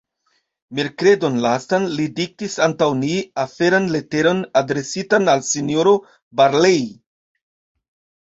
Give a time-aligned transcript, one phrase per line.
[0.77, 5.93] Merkredon lastan, li diktis antaŭ ni aferan leteron adresitan al S-ro
[6.41, 6.83] Barlei.